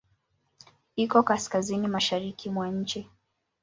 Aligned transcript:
Iko 0.95 1.17
Kaskazini 1.27 1.87
mashariki 1.87 2.49
mwa 2.49 2.67
nchi. 2.69 3.09